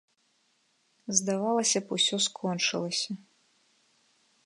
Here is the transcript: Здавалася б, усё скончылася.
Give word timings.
Здавалася 1.19 1.79
б, 1.85 2.01
усё 2.01 2.17
скончылася. 2.27 3.11